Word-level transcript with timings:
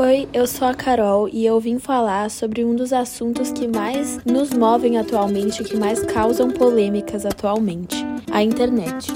Oi, 0.00 0.28
eu 0.32 0.46
sou 0.46 0.68
a 0.68 0.74
Carol 0.74 1.28
e 1.28 1.44
eu 1.44 1.58
vim 1.58 1.80
falar 1.80 2.30
sobre 2.30 2.64
um 2.64 2.72
dos 2.72 2.92
assuntos 2.92 3.50
que 3.50 3.66
mais 3.66 4.24
nos 4.24 4.52
movem 4.52 4.96
atualmente, 4.96 5.64
que 5.64 5.76
mais 5.76 6.04
causam 6.04 6.52
polêmicas 6.52 7.26
atualmente: 7.26 7.96
a 8.30 8.40
internet. 8.40 9.10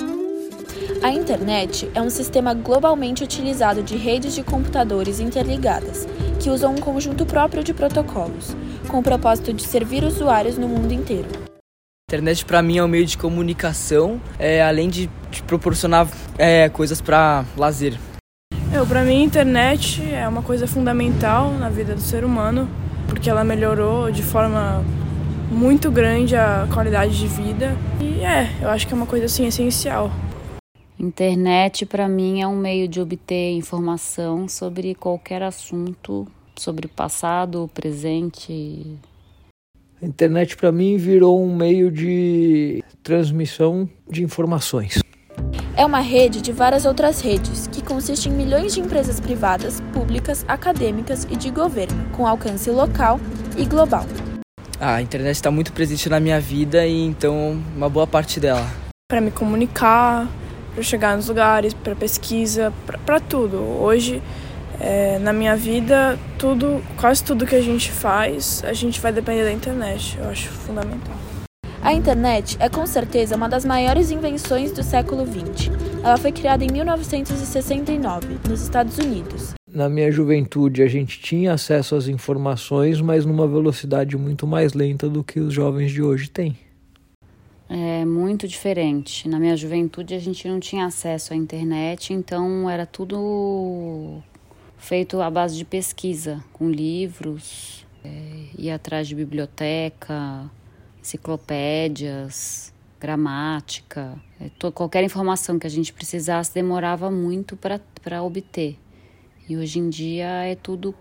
A 1.00 1.12
internet 1.12 1.88
é 1.94 2.02
um 2.02 2.10
sistema 2.10 2.52
globalmente 2.52 3.22
utilizado 3.22 3.80
de 3.80 3.96
redes 3.96 4.34
de 4.34 4.42
computadores 4.42 5.20
interligadas, 5.20 6.04
que 6.40 6.50
usam 6.50 6.74
um 6.74 6.80
conjunto 6.80 7.24
próprio 7.24 7.62
de 7.62 7.72
protocolos, 7.72 8.56
com 8.88 8.98
o 8.98 9.02
propósito 9.04 9.52
de 9.52 9.62
servir 9.62 10.02
usuários 10.02 10.58
no 10.58 10.66
mundo 10.66 10.92
inteiro. 10.92 11.28
A 12.10 12.10
internet 12.10 12.44
para 12.44 12.60
mim 12.60 12.78
é 12.78 12.84
um 12.84 12.88
meio 12.88 13.06
de 13.06 13.16
comunicação, 13.16 14.20
é, 14.36 14.60
além 14.60 14.88
de, 14.88 15.08
proporcionar 15.46 16.08
é, 16.36 16.68
coisas 16.70 17.00
para 17.00 17.44
lazer. 17.56 17.96
Eu, 18.74 18.86
para 18.86 19.04
mim, 19.04 19.20
a 19.20 19.24
internet 19.24 20.02
é 20.02 20.26
uma 20.26 20.42
coisa 20.42 20.66
fundamental 20.66 21.50
na 21.52 21.68
vida 21.68 21.94
do 21.94 22.00
ser 22.00 22.24
humano, 22.24 22.66
porque 23.06 23.28
ela 23.28 23.44
melhorou 23.44 24.10
de 24.10 24.22
forma 24.22 24.82
muito 25.50 25.90
grande 25.90 26.34
a 26.34 26.66
qualidade 26.72 27.18
de 27.18 27.26
vida. 27.26 27.76
E 28.00 28.24
é, 28.24 28.50
eu 28.62 28.70
acho 28.70 28.86
que 28.86 28.94
é 28.94 28.96
uma 28.96 29.04
coisa 29.04 29.26
assim 29.26 29.46
essencial. 29.46 30.10
Internet 30.98 31.84
para 31.84 32.08
mim 32.08 32.40
é 32.40 32.46
um 32.48 32.56
meio 32.56 32.88
de 32.88 32.98
obter 32.98 33.52
informação 33.52 34.48
sobre 34.48 34.94
qualquer 34.94 35.42
assunto, 35.42 36.26
sobre 36.56 36.88
passado, 36.88 37.70
presente. 37.74 38.96
A 40.00 40.06
internet 40.06 40.56
para 40.56 40.72
mim 40.72 40.96
virou 40.96 41.44
um 41.44 41.54
meio 41.54 41.90
de 41.90 42.82
transmissão 43.02 43.86
de 44.08 44.22
informações. 44.22 44.98
É 45.82 45.84
uma 45.84 45.98
rede 45.98 46.40
de 46.40 46.52
várias 46.52 46.86
outras 46.86 47.20
redes, 47.20 47.66
que 47.66 47.82
consiste 47.82 48.28
em 48.28 48.32
milhões 48.32 48.72
de 48.72 48.78
empresas 48.78 49.18
privadas, 49.18 49.80
públicas, 49.92 50.44
acadêmicas 50.46 51.26
e 51.28 51.34
de 51.34 51.50
governo, 51.50 52.08
com 52.12 52.24
alcance 52.24 52.70
local 52.70 53.18
e 53.58 53.64
global. 53.64 54.06
A 54.78 55.02
internet 55.02 55.34
está 55.34 55.50
muito 55.50 55.72
presente 55.72 56.08
na 56.08 56.20
minha 56.20 56.40
vida 56.40 56.86
e 56.86 57.04
então 57.04 57.60
uma 57.74 57.88
boa 57.88 58.06
parte 58.06 58.38
dela. 58.38 58.64
Para 59.10 59.20
me 59.20 59.32
comunicar, 59.32 60.28
para 60.72 60.84
chegar 60.84 61.16
nos 61.16 61.26
lugares, 61.26 61.74
para 61.74 61.96
pesquisa, 61.96 62.72
para 63.04 63.18
tudo. 63.18 63.56
Hoje, 63.56 64.22
é, 64.78 65.18
na 65.18 65.32
minha 65.32 65.56
vida, 65.56 66.16
tudo, 66.38 66.80
quase 66.96 67.24
tudo 67.24 67.44
que 67.44 67.56
a 67.56 67.60
gente 67.60 67.90
faz, 67.90 68.62
a 68.64 68.72
gente 68.72 69.00
vai 69.00 69.12
depender 69.12 69.42
da 69.42 69.50
internet. 69.50 70.16
Eu 70.16 70.28
acho 70.28 70.48
fundamental. 70.48 71.16
A 71.84 71.92
internet 71.92 72.56
é 72.60 72.68
com 72.68 72.86
certeza 72.86 73.34
uma 73.34 73.48
das 73.48 73.64
maiores 73.64 74.12
invenções 74.12 74.70
do 74.70 74.84
século 74.84 75.26
XX. 75.26 75.68
Ela 76.00 76.16
foi 76.16 76.30
criada 76.30 76.62
em 76.64 76.70
1969, 76.70 78.38
nos 78.48 78.62
Estados 78.62 78.96
Unidos. 78.98 79.52
Na 79.66 79.88
minha 79.88 80.12
juventude, 80.12 80.80
a 80.80 80.86
gente 80.86 81.20
tinha 81.20 81.52
acesso 81.52 81.96
às 81.96 82.06
informações, 82.06 83.00
mas 83.00 83.26
numa 83.26 83.48
velocidade 83.48 84.16
muito 84.16 84.46
mais 84.46 84.74
lenta 84.74 85.08
do 85.08 85.24
que 85.24 85.40
os 85.40 85.52
jovens 85.52 85.90
de 85.90 86.00
hoje 86.00 86.30
têm. 86.30 86.56
É 87.68 88.04
muito 88.04 88.46
diferente. 88.46 89.28
Na 89.28 89.40
minha 89.40 89.56
juventude, 89.56 90.14
a 90.14 90.20
gente 90.20 90.46
não 90.46 90.60
tinha 90.60 90.86
acesso 90.86 91.32
à 91.32 91.36
internet, 91.36 92.12
então 92.12 92.70
era 92.70 92.86
tudo 92.86 94.22
feito 94.78 95.20
à 95.20 95.28
base 95.28 95.56
de 95.56 95.64
pesquisa, 95.64 96.44
com 96.52 96.70
livros, 96.70 97.84
é, 98.04 98.44
ir 98.56 98.70
atrás 98.70 99.08
de 99.08 99.16
biblioteca, 99.16 100.48
enciclopédias, 101.02 102.72
gramática, 103.00 104.16
é, 104.40 104.70
qualquer 104.70 105.02
informação 105.04 105.58
que 105.58 105.66
a 105.66 105.70
gente 105.70 105.92
precisasse 105.92 106.54
demorava 106.54 107.10
muito 107.10 107.56
para 107.56 108.22
obter. 108.22 108.78
E 109.48 109.56
hoje 109.56 109.78
em 109.78 109.90
dia 109.90 110.44
é 110.44 110.54
tudo, 110.54 110.94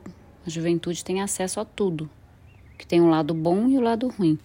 a 0.46 0.50
juventude 0.50 1.06
tem 1.06 1.22
acesso 1.22 1.60
a 1.60 1.66
tudo, 1.66 2.10
que 2.78 2.86
tem 2.86 3.00
o 3.00 3.06
um 3.06 3.10
lado 3.10 3.34
bom 3.34 3.68
e 3.68 3.78
o 3.78 3.82
um 3.82 3.84
lado 3.84 4.08
ruim 4.08 4.38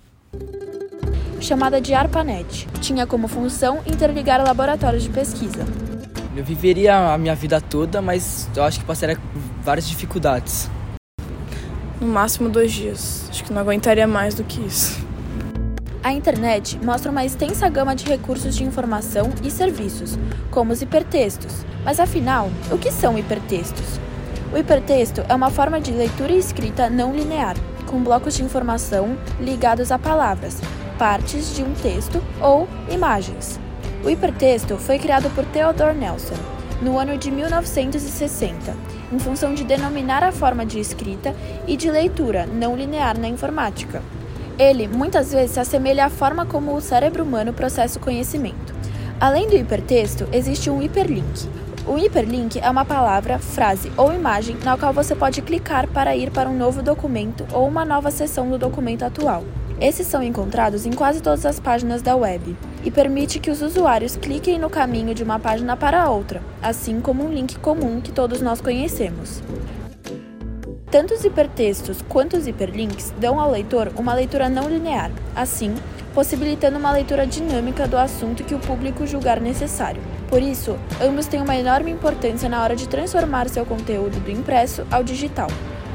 chamada 1.41 1.81
de 1.81 1.95
ARPANET. 1.95 2.67
Tinha 2.81 3.07
como 3.07 3.29
função 3.29 3.81
interligar 3.87 4.43
laboratórios 4.43 5.03
de 5.03 5.11
pesquisa. 5.11 5.65
Eu 6.37 6.45
viveria 6.45 7.15
a 7.15 7.19
minha 7.19 7.35
vida 7.35 7.61
toda, 7.61 8.03
mas 8.03 8.49
eu 8.55 8.63
acho 8.63 8.81
que 8.81 8.85
passaria 8.85 9.19
várias 9.63 9.89
dificuldades. 9.89 10.71
No 12.01 12.09
máximo 12.09 12.49
dois 12.49 12.73
dias. 12.73 13.27
Acho 13.31 13.45
que 13.45 13.53
não 13.53 13.61
aguentaria 13.61 14.07
mais 14.07 14.35
do 14.35 14.45
que 14.45 14.61
isso. 14.61 15.06
A 16.07 16.13
internet 16.13 16.79
mostra 16.85 17.11
uma 17.11 17.25
extensa 17.25 17.69
gama 17.69 17.97
de 17.97 18.05
recursos 18.05 18.55
de 18.55 18.63
informação 18.63 19.29
e 19.43 19.51
serviços, 19.51 20.17
como 20.53 20.73
os 20.73 20.81
hipertextos. 20.81 21.67
Mas 21.85 21.99
afinal, 21.99 22.49
o 22.71 22.79
que 22.79 22.93
são 22.93 23.19
hipertextos? 23.19 23.99
O 24.55 24.57
hipertexto 24.57 25.25
é 25.29 25.35
uma 25.35 25.51
forma 25.51 25.81
de 25.81 25.91
leitura 25.91 26.31
e 26.31 26.39
escrita 26.39 26.89
não 26.89 27.13
linear, 27.13 27.57
com 27.87 28.05
blocos 28.05 28.37
de 28.37 28.45
informação 28.45 29.19
ligados 29.41 29.91
a 29.91 29.99
palavras, 29.99 30.63
partes 30.97 31.57
de 31.57 31.65
um 31.65 31.75
texto 31.75 32.23
ou 32.41 32.69
imagens. 32.89 33.59
O 34.05 34.09
hipertexto 34.09 34.79
foi 34.79 35.01
criado 35.01 35.29
por 35.35 35.45
Theodore 35.47 35.99
Nelson 35.99 36.37
no 36.81 37.01
ano 37.01 37.19
de 37.19 37.33
1960, 37.33 38.77
em 39.13 39.19
função 39.19 39.55
de 39.55 39.65
denominar 39.65 40.23
a 40.23 40.31
forma 40.31 40.65
de 40.65 40.79
escrita 40.79 41.35
e 41.67 41.77
de 41.77 41.91
leitura 41.91 42.47
não 42.47 42.77
linear 42.77 43.19
na 43.19 43.27
informática. 43.27 44.01
Ele 44.59 44.89
muitas 44.89 45.33
vezes 45.33 45.51
se 45.51 45.61
assemelha 45.61 46.07
à 46.07 46.11
forma 46.11 46.47
como 46.47 46.75
o 46.75 46.81
cérebro 46.81 47.23
humano 47.23 47.53
processa 47.53 47.99
o 47.99 48.03
conhecimento. 48.03 48.75
Além 49.21 49.49
do 49.49 49.57
hipertexto, 49.57 50.27
existe 50.33 50.71
um 50.71 50.83
hiperlink. 50.83 51.47
O 51.87 51.99
hiperlink 51.99 52.59
é 52.59 52.69
uma 52.69 52.85
palavra, 52.85 53.39
frase 53.39 53.93
ou 53.99 54.13
imagem 54.13 54.57
na 54.65 54.77
qual 54.77 54.95
você 54.95 55.15
pode 55.15 55.43
clicar 55.43 55.87
para 55.87 56.17
ir 56.17 56.31
para 56.31 56.49
um 56.49 56.57
novo 56.57 56.83
documento 56.83 57.47
ou 57.53 57.69
uma 57.69 57.85
nova 57.85 58.11
seção 58.11 58.49
do 58.49 58.57
documento 58.57 59.05
atual. 59.05 59.45
Esses 59.79 60.07
são 60.07 60.23
encontrados 60.23 60.87
em 60.87 60.93
quase 60.93 61.21
todas 61.21 61.45
as 61.45 61.61
páginas 61.61 62.01
da 62.01 62.17
web 62.17 62.57
e 62.83 62.91
permite 62.91 63.39
que 63.39 63.51
os 63.51 63.61
usuários 63.61 64.17
cliquem 64.17 64.59
no 64.59 64.71
caminho 64.71 65.15
de 65.15 65.23
uma 65.23 65.39
página 65.39 65.77
para 65.77 66.09
outra, 66.09 66.41
assim 66.63 66.99
como 66.99 67.25
um 67.25 67.33
link 67.33 67.59
comum 67.59 68.01
que 68.01 68.11
todos 68.11 68.41
nós 68.41 68.63
conhecemos. 68.63 69.43
Tanto 70.97 71.13
os 71.13 71.27
hipertextos 71.27 71.99
quanto 72.09 72.39
os 72.39 72.47
hiperlinks 72.47 73.13
dão 73.21 73.39
ao 73.39 73.51
leitor 73.51 73.93
uma 73.99 74.15
leitura 74.15 74.49
não 74.49 74.67
linear, 74.67 75.11
assim, 75.35 75.75
possibilitando 76.15 76.79
uma 76.79 76.91
leitura 76.91 77.27
dinâmica 77.27 77.87
do 77.87 77.99
assunto 77.99 78.43
que 78.43 78.55
o 78.55 78.59
público 78.59 79.07
julgar 79.07 79.39
necessário. 79.39 80.01
Por 80.27 80.41
isso, 80.41 80.75
ambos 80.99 81.27
têm 81.27 81.43
uma 81.43 81.55
enorme 81.55 81.91
importância 81.91 82.49
na 82.49 82.63
hora 82.63 82.75
de 82.75 82.89
transformar 82.89 83.47
seu 83.51 83.67
conteúdo 83.67 84.19
do 84.21 84.31
impresso 84.31 84.87
ao 84.91 85.05
digital. 85.05 85.49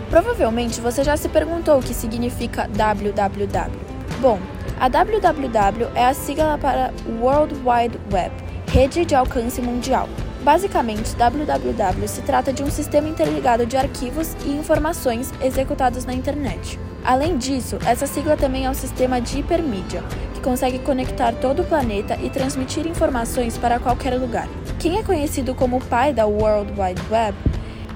Provavelmente 0.08 0.80
você 0.80 1.04
já 1.04 1.18
se 1.18 1.30
perguntou 1.30 1.80
o 1.80 1.84
que 1.84 1.96
significa 1.96 2.68
www. 2.68 3.72
Bom, 4.20 4.38
a 4.80 4.88
www 4.88 5.88
é 5.96 6.06
a 6.06 6.14
sigla 6.14 6.60
para 6.60 6.94
World 7.20 7.56
Wide 7.56 8.00
Web, 8.14 8.32
rede 8.68 9.04
de 9.04 9.16
alcance 9.16 9.64
mundial. 9.64 10.08
Basicamente, 10.44 11.16
www 11.16 12.08
se 12.08 12.22
trata 12.22 12.52
de 12.52 12.64
um 12.64 12.72
sistema 12.72 13.08
interligado 13.08 13.64
de 13.66 13.78
arquivos 13.78 14.36
e 14.44 14.50
informações 14.50 15.32
executados 15.40 16.04
na 16.04 16.14
internet. 16.14 16.80
Além 17.04 17.38
disso, 17.38 17.78
essa 17.86 18.08
sigla 18.08 18.36
também 18.36 18.66
é 18.66 18.70
um 18.70 18.74
sistema 18.74 19.22
de 19.22 19.40
hipermídia, 19.40 20.04
que 20.34 20.42
consegue 20.42 20.80
conectar 20.80 21.32
todo 21.34 21.62
o 21.62 21.66
planeta 21.66 22.18
e 22.20 22.30
transmitir 22.30 22.88
informações 22.88 23.56
para 23.58 23.80
qualquer 23.80 24.16
lugar. 24.16 24.48
Quem 24.80 24.98
é 24.98 25.04
conhecido 25.04 25.54
como 25.54 25.78
o 25.78 25.86
pai 25.86 26.12
da 26.12 26.26
World 26.26 26.72
Wide 26.72 27.02
Web 27.12 27.38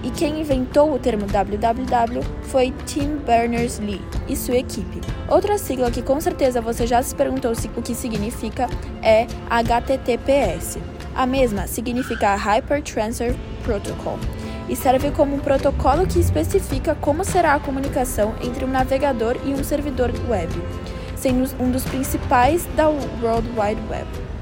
e 0.04 0.12
quem 0.12 0.40
inventou 0.40 0.94
o 0.94 1.00
termo 1.00 1.26
www 1.26 2.22
foi 2.44 2.72
Tim 2.86 3.18
Berners-Lee 3.26 4.02
e 4.28 4.36
sua 4.36 4.58
equipe. 4.58 5.02
Outra 5.28 5.58
sigla 5.58 5.90
que 5.90 6.04
com 6.04 6.22
certeza 6.22 6.62
você 6.62 6.86
já 6.86 7.02
se 7.02 7.16
perguntou 7.16 7.54
o 7.76 7.82
que 7.82 7.96
significa 7.96 8.68
é 9.02 9.26
HTTPS. 9.50 10.95
A 11.16 11.26
mesma 11.26 11.66
significa 11.66 12.36
Hypertransfer 12.36 13.34
Protocol 13.64 14.20
e 14.68 14.76
serve 14.76 15.12
como 15.12 15.36
um 15.36 15.40
protocolo 15.40 16.06
que 16.06 16.20
especifica 16.20 16.94
como 16.94 17.24
será 17.24 17.54
a 17.54 17.60
comunicação 17.60 18.36
entre 18.42 18.66
um 18.66 18.68
navegador 18.68 19.38
e 19.46 19.54
um 19.54 19.64
servidor 19.64 20.12
web, 20.28 20.52
sendo 21.16 21.50
um 21.58 21.72
dos 21.72 21.86
principais 21.86 22.66
da 22.76 22.90
World 22.90 23.48
Wide 23.58 23.82
Web. 23.90 24.35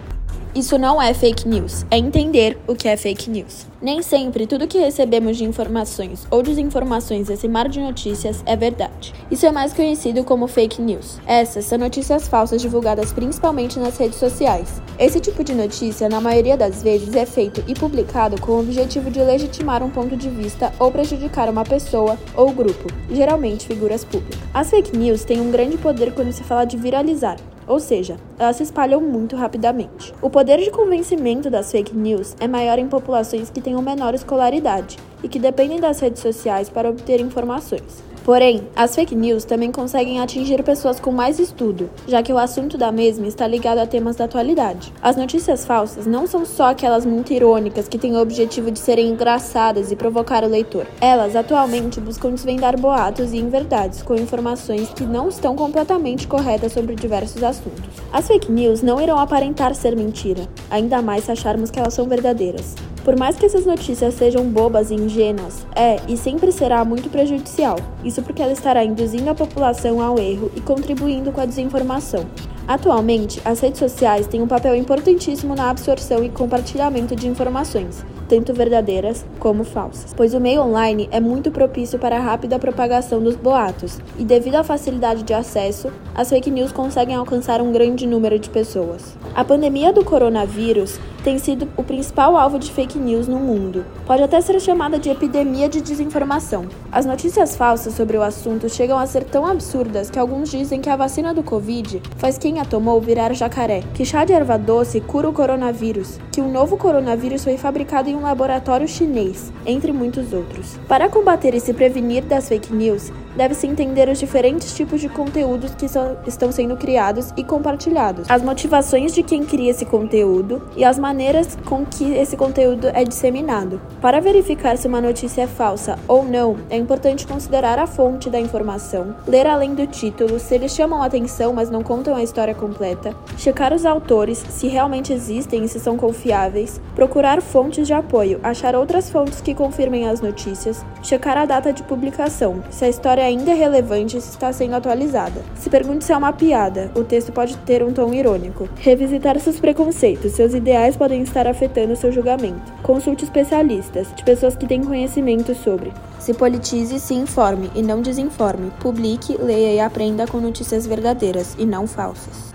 Isso 0.56 0.78
não 0.78 1.02
é 1.02 1.16
fake 1.16 1.48
news, 1.48 1.84
é 1.90 1.98
entender 1.98 2.60
o 2.68 2.76
que 2.76 2.88
é 2.88 2.96
fake 2.96 3.28
news. 3.28 3.66
Nem 3.82 4.04
sempre 4.04 4.46
tudo 4.46 4.68
que 4.68 4.78
recebemos 4.78 5.36
de 5.36 5.44
informações 5.44 6.28
ou 6.30 6.44
desinformações 6.44 7.26
desse 7.26 7.48
mar 7.48 7.68
de 7.68 7.80
notícias 7.80 8.44
é 8.46 8.56
verdade. 8.56 9.16
Isso 9.32 9.48
é 9.48 9.52
mais 9.52 9.74
conhecido 9.74 10.24
como 10.24 10.46
fake 10.46 10.80
news. 10.80 11.20
Essas 11.26 11.66
são 11.66 11.80
notícias 11.80 12.28
falsas 12.28 12.62
divulgadas 12.62 13.12
principalmente 13.12 13.80
nas 13.80 13.98
redes 13.98 14.20
sociais. 14.20 14.80
Esse 15.00 15.20
tipo 15.20 15.44
de 15.44 15.56
notícia, 15.56 16.08
na 16.08 16.22
maioria 16.22 16.56
das 16.56 16.84
vezes, 16.84 17.16
é 17.16 17.26
feito 17.26 17.64
e 17.68 17.74
publicado 17.74 18.40
com 18.40 18.52
o 18.52 18.60
objetivo 18.60 19.10
de 19.10 19.24
legitimar 19.24 19.82
um 19.82 19.90
ponto 19.90 20.16
de 20.16 20.30
vista 20.30 20.72
ou 20.78 20.92
prejudicar 20.92 21.50
uma 21.50 21.64
pessoa 21.64 22.16
ou 22.36 22.52
grupo, 22.52 22.94
geralmente 23.10 23.66
figuras 23.66 24.06
públicas. 24.06 24.40
As 24.54 24.70
fake 24.70 24.96
news 24.96 25.26
têm 25.26 25.42
um 25.42 25.50
grande 25.50 25.78
poder 25.78 26.14
quando 26.14 26.32
se 26.32 26.44
fala 26.44 26.64
de 26.64 26.78
viralizar, 26.78 27.38
ou 27.68 27.80
seja, 27.80 28.18
elas 28.38 28.56
se 28.56 28.64
espalham 28.64 29.02
muito 29.02 29.36
rapidamente. 29.36 30.14
O 30.22 30.30
poder 30.30 30.60
de 30.60 30.72
convencimento 30.72 31.50
das 31.50 31.72
fake 31.72 31.96
news 31.96 32.36
é 32.40 32.48
maior 32.48 32.80
em 32.80 32.88
populações 32.88 33.50
que 33.50 33.62
tenham 33.62 33.82
menor 33.82 34.14
escolaridade, 34.14 34.98
e 35.24 35.28
que 35.30 35.40
dependem 35.40 35.80
das 35.80 36.00
redes 36.00 36.22
sociais 36.22 36.70
para 36.70 36.90
obter 36.90 37.22
informações. 37.22 38.04
Porém, 38.24 38.62
as 38.74 38.96
fake 38.96 39.16
news 39.16 39.44
também 39.44 39.70
conseguem 39.70 40.22
atingir 40.22 40.64
pessoas 40.64 40.98
com 40.98 41.12
mais 41.12 41.40
estudo, 41.40 41.90
já 42.08 42.24
que 42.24 42.32
o 42.32 42.38
assunto 42.38 42.78
da 42.78 42.90
mesma 42.92 43.28
está 43.28 43.46
ligado 43.46 43.80
a 43.80 43.86
temas 43.86 44.16
da 44.16 44.24
atualidade. 44.26 44.94
As 45.02 45.18
notícias 45.18 45.66
falsas 45.66 46.06
não 46.06 46.26
são 46.26 46.46
só 46.46 46.70
aquelas 46.70 47.06
muito 47.06 47.34
irônicas 47.34 47.88
que 47.88 47.98
têm 47.98 48.16
o 48.16 48.22
objetivo 48.22 48.72
de 48.72 48.80
serem 48.80 49.10
engraçadas 49.10 49.92
e 49.92 49.96
provocar 49.96 50.44
o 50.44 50.48
leitor. 50.48 50.88
Elas 51.02 51.36
atualmente 51.36 52.00
buscam 52.00 52.32
desvendar 52.32 52.80
boatos 52.80 53.34
e 53.34 53.38
inverdades 53.38 54.02
com 54.02 54.16
informações 54.16 54.90
que 54.90 55.04
não 55.04 55.28
estão 55.28 55.54
completamente 55.56 56.26
corretas 56.26 56.72
sobre 56.72 56.96
diversos 56.96 57.44
assuntos. 57.44 57.84
As 58.12 58.28
fake 58.28 58.50
news 58.50 58.82
não 58.82 59.02
irão 59.02 59.20
aparentar 59.20 59.76
ser 59.76 59.98
mentira, 59.98 60.48
ainda 60.70 61.02
mais 61.02 61.26
se 61.26 61.32
acharmos 61.32 61.70
que 61.70 61.80
elas 61.80 61.94
são 61.94 62.08
verdadeiras. 62.08 62.74
Por 63.04 63.18
mais 63.18 63.36
que 63.36 63.46
essas 63.46 63.66
notícias 63.66 64.14
sejam 64.14 64.46
bobas 64.46 64.90
e 64.90 64.96
ingênuas, 64.96 65.68
é 65.76 65.98
e 66.08 66.16
sempre 66.16 66.54
será 66.54 66.86
muito 66.86 67.10
prejudicial. 67.10 67.76
Isso 68.02 68.22
porque 68.22 68.42
ela 68.42 68.54
estará 68.54 68.84
induzindo 68.86 69.30
a 69.30 69.36
população 69.36 70.02
ao 70.02 70.18
erro 70.18 70.50
e 70.56 70.62
contribuindo 70.62 71.30
com 71.32 71.42
a 71.42 71.46
desinformação. 71.46 72.26
Atualmente, 72.66 73.42
as 73.44 73.60
redes 73.60 73.80
sociais 73.80 74.26
têm 74.26 74.42
um 74.42 74.48
papel 74.48 74.74
importantíssimo 74.74 75.54
na 75.54 75.70
absorção 75.70 76.24
e 76.24 76.30
compartilhamento 76.30 77.14
de 77.14 77.28
informações, 77.28 78.06
tanto 78.34 78.52
verdadeiras 78.52 79.24
como 79.38 79.64
falsas, 79.64 80.12
pois 80.18 80.34
o 80.34 80.40
meio 80.40 80.64
online 80.64 81.08
é 81.12 81.20
muito 81.20 81.52
propício 81.52 82.00
para 82.00 82.18
a 82.18 82.20
rápida 82.20 82.58
propagação 82.58 83.22
dos 83.22 83.36
boatos, 83.36 84.00
e 84.18 84.24
devido 84.24 84.56
à 84.56 84.64
facilidade 84.64 85.22
de 85.22 85.36
acesso, 85.36 85.92
as 86.16 86.30
fake 86.30 86.50
news 86.50 86.72
conseguem 86.72 87.16
alcançar 87.16 87.62
um 87.62 87.72
grande 87.72 88.08
número 88.08 88.40
de 88.40 88.50
pessoas. 88.50 89.16
A 89.36 89.44
pandemia 89.44 89.94
do 89.94 90.04
coronavírus 90.04 91.00
tem 91.24 91.40
sido 91.40 91.70
o 91.78 91.84
principal 91.84 92.36
alvo 92.36 92.60
de 92.60 92.70
fake 92.70 93.00
news 93.00 93.28
no 93.28 93.40
mundo. 93.40 93.86
Pode 94.06 94.22
até 94.22 94.42
ser 94.42 94.60
chamada 94.60 95.00
de 95.00 95.10
epidemia 95.10 95.70
de 95.70 95.80
desinformação. 95.80 96.66
As 96.92 97.06
notícias 97.06 97.56
falsas 97.56 97.94
sobre 97.94 98.18
o 98.18 98.22
assunto 98.22 98.68
chegam 98.68 99.00
a 99.00 99.06
ser 99.06 99.24
tão 99.24 99.46
absurdas 99.46 100.10
que 100.10 100.20
alguns 100.20 100.52
dizem 100.52 100.82
que 100.82 100.90
a 100.90 100.98
vacina 100.98 101.34
do 101.34 101.42
Covid 101.42 102.02
faz 102.18 102.38
quem 102.38 102.60
a 102.60 102.66
tomou 102.66 103.00
virar 103.00 103.34
jacaré, 103.34 103.84
que 103.94 104.04
chá 104.04 104.26
de 104.26 104.34
erva 104.34 104.58
doce 104.58 105.00
cura 105.00 105.30
o 105.30 105.34
coronavírus, 105.34 106.20
que 106.30 106.42
um 106.42 106.52
novo 106.52 106.76
coronavírus 106.76 107.44
foi 107.44 107.58
fabricado 107.58 108.10
em 108.10 108.16
um 108.16 108.23
laboratório 108.24 108.88
chinês, 108.88 109.54
entre 109.66 109.92
muitos 109.92 110.34
outros. 110.34 110.80
Para 110.88 111.10
combater 111.10 111.54
e 111.54 111.60
se 111.60 111.74
prevenir 111.74 112.24
das 112.24 112.50
fake 112.50 112.74
news, 112.74 113.12
deve-se 113.36 113.68
entender 113.68 114.10
os 114.10 114.20
diferentes 114.20 114.74
tipos 114.74 115.02
de 115.02 115.10
conteúdos 115.10 115.74
que 115.76 115.86
estão 116.28 116.52
sendo 116.52 116.78
criados 116.78 117.34
e 117.36 117.44
compartilhados, 117.44 118.30
as 118.30 118.42
motivações 118.42 119.14
de 119.14 119.24
quem 119.24 119.44
cria 119.46 119.72
esse 119.72 119.86
conteúdo 119.86 120.62
e 120.76 120.84
as 120.84 120.98
maneiras 120.98 121.58
com 121.66 121.86
que 121.86 122.14
esse 122.14 122.38
conteúdo 122.38 122.88
é 122.94 123.04
disseminado. 123.04 123.82
Para 124.02 124.20
verificar 124.20 124.78
se 124.78 124.88
uma 124.88 125.02
notícia 125.02 125.44
é 125.44 125.48
falsa 125.48 125.98
ou 126.08 126.24
não, 126.26 126.58
é 126.70 126.78
importante 126.78 127.28
considerar 127.28 127.80
a 127.80 127.88
fonte 127.88 128.30
da 128.30 128.40
informação, 128.40 129.16
ler 129.28 129.48
além 129.48 129.74
do 129.74 129.88
título 129.88 130.40
se 130.40 130.56
eles 130.56 130.74
chamam 130.74 131.02
a 131.02 131.06
atenção 131.06 131.54
mas 131.54 131.70
não 131.70 131.84
contam 131.84 132.16
a 132.16 132.24
história 132.24 132.56
completa, 132.56 133.16
checar 133.38 133.74
os 133.74 133.86
autores 133.86 134.44
se 134.50 134.68
realmente 134.68 135.14
existem 135.14 135.64
e 135.64 135.68
se 135.68 135.80
são 135.80 135.98
confiáveis, 135.98 136.80
procurar 136.96 137.42
fontes 137.42 137.88
de 137.88 137.94
apoio, 137.94 138.40
achar 138.44 138.76
outras 138.76 139.10
fontes 139.10 139.42
que 139.42 139.54
confirmem 139.54 140.08
as 140.08 140.22
notícias, 140.22 140.86
checar 141.02 141.38
a 141.38 141.46
data 141.46 141.74
de 141.74 141.84
publicação, 141.84 142.64
se 142.70 142.86
a 142.86 142.90
história 142.90 143.23
ainda 143.24 143.52
é 143.52 143.54
relevante 143.54 144.20
se 144.22 144.30
está 144.30 144.52
sendo 144.52 144.76
atualizada. 144.76 145.42
Se 145.56 145.70
pergunte 145.70 146.04
se 146.04 146.12
é 146.12 146.18
uma 146.18 146.34
piada, 146.34 146.92
o 146.96 147.04
texto 147.04 147.32
pode 147.32 147.58
ter 147.60 147.84
um 147.84 147.94
tom 147.94 148.14
irônico. 148.14 148.70
Revisitar 148.78 149.40
seus 149.40 149.60
preconceitos, 149.60 150.34
seus 150.34 150.54
ideais 150.54 150.96
podem 150.96 151.22
estar 151.22 151.48
afetando 151.48 151.96
seu 151.96 152.12
julgamento. 152.12 152.72
Consulte 152.84 153.24
especialistas, 153.24 154.08
de 154.16 154.24
pessoas 154.24 154.56
que 154.56 154.68
têm 154.68 154.84
conhecimento 154.84 155.56
sobre. 155.56 155.92
Se 156.20 156.34
politize, 156.34 157.00
se 157.00 157.14
informe 157.14 157.70
e 157.76 157.82
não 157.82 158.02
desinforme. 158.02 158.72
Publique, 158.80 159.38
leia 159.38 159.74
e 159.74 159.80
aprenda 159.80 160.28
com 160.28 160.40
notícias 160.40 160.86
verdadeiras 160.86 161.56
e 161.58 161.66
não 161.66 161.88
falsas. 161.88 162.54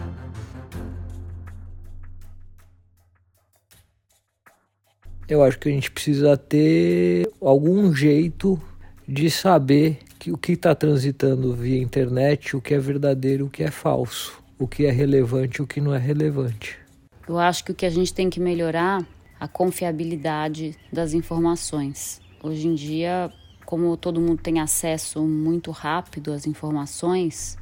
Eu 5.29 5.43
acho 5.43 5.59
que 5.59 5.69
a 5.69 5.73
gente 5.73 5.91
precisa 5.91 6.37
ter 6.37 7.31
algum 7.41 7.93
jeito 7.93 8.59
de 9.07 9.31
saber 9.31 9.99
que 10.29 10.33
o 10.33 10.37
que 10.39 10.53
está 10.53 10.75
transitando 10.75 11.55
via 11.55 11.81
internet, 11.81 12.57
o 12.57 12.61
que 12.61 12.75
é 12.75 12.79
verdadeiro, 12.79 13.47
o 13.47 13.51
que 13.51 13.63
é 13.63 13.71
falso, 13.71 14.43
o 14.59 14.67
que 14.67 14.85
é 14.85 14.91
relevante, 14.91 15.63
o 15.63 15.67
que 15.67 15.81
não 15.81 15.95
é 15.95 15.99
relevante. 15.99 16.79
Eu 17.27 17.39
acho 17.39 17.65
que 17.65 17.73
o 17.73 17.75
que 17.75 17.87
a 17.87 17.91
gente 17.91 18.13
tem 18.13 18.29
que 18.29 18.41
melhorar 18.41 19.07
a 19.41 19.49
confiabilidade 19.49 20.77
das 20.93 21.15
informações. 21.15 22.21
Hoje 22.43 22.69
em 22.69 22.75
dia, 22.75 23.33
como 23.65 23.97
todo 23.97 24.21
mundo 24.21 24.41
tem 24.43 24.61
acesso 24.61 25.23
muito 25.23 25.71
rápido 25.71 26.33
às 26.33 26.47
informações, 26.47 27.57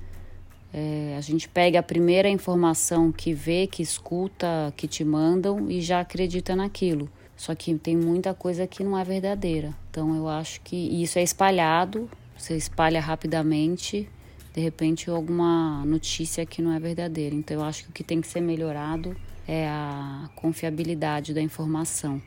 é, 0.73 1.15
a 1.17 1.21
gente 1.21 1.49
pega 1.49 1.79
a 1.79 1.83
primeira 1.83 2.29
informação 2.29 3.13
que 3.13 3.33
vê, 3.33 3.67
que 3.67 3.83
escuta, 3.83 4.73
que 4.77 4.89
te 4.89 5.05
mandam 5.05 5.71
e 5.71 5.81
já 5.81 6.01
acredita 6.01 6.57
naquilo. 6.57 7.09
Só 7.37 7.55
que 7.55 7.75
tem 7.75 7.97
muita 7.97 8.35
coisa 8.35 8.67
que 8.67 8.83
não 8.83 8.99
é 8.99 9.05
verdadeira. 9.05 9.75
Então 9.91 10.17
eu 10.17 10.29
acho 10.29 10.61
que 10.63 10.77
isso 10.77 11.19
é 11.19 11.23
espalhado 11.23 12.09
você 12.37 12.57
espalha 12.57 13.01
rapidamente, 13.01 14.09
de 14.53 14.61
repente, 14.61 15.11
alguma 15.11 15.85
notícia 15.85 16.47
que 16.47 16.63
não 16.63 16.73
é 16.73 16.81
verdadeira. 16.81 17.35
Então, 17.35 17.59
eu 17.59 17.65
acho 17.65 17.85
que 17.85 17.91
o 17.91 17.93
que 17.93 18.05
tem 18.05 18.21
que 18.21 18.27
ser 18.27 18.41
melhorado 18.41 19.17
é 19.47 19.69
a 19.69 20.29
confiabilidade 20.35 21.35
da 21.35 21.41
informação. 21.41 22.21